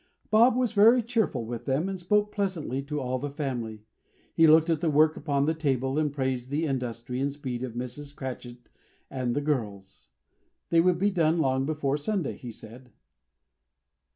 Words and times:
Bob 0.31 0.55
was 0.55 0.71
very 0.71 1.03
cheerful 1.03 1.45
with 1.45 1.65
them, 1.65 1.87
and 1.87 1.99
spoke 1.99 2.31
pleasantly 2.31 2.81
to 2.81 2.99
all 2.99 3.19
the 3.19 3.29
family. 3.29 3.83
He 4.33 4.47
looked 4.47 4.67
at 4.67 4.81
the 4.81 4.89
work 4.89 5.15
upon 5.15 5.45
the 5.45 5.53
table, 5.53 5.99
and 5.99 6.11
praised 6.11 6.49
the 6.49 6.65
industry 6.65 7.19
and 7.19 7.31
speed 7.31 7.61
of 7.61 7.73
Mrs. 7.73 8.15
Cratchit 8.15 8.67
and 9.11 9.35
the 9.35 9.41
girls. 9.41 10.09
They 10.71 10.81
would 10.81 10.97
be 10.97 11.11
done 11.11 11.37
long 11.37 11.67
before 11.67 11.97
Sunday, 11.97 12.35
he 12.35 12.49
said. 12.49 12.91